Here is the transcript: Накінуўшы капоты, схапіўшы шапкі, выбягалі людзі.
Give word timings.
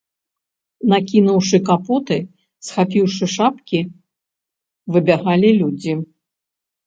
Накінуўшы 0.91 1.57
капоты, 1.67 2.15
схапіўшы 2.67 3.25
шапкі, 3.35 3.81
выбягалі 4.95 5.49
людзі. 5.61 5.93